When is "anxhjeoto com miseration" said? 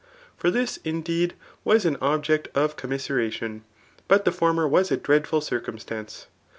1.85-3.61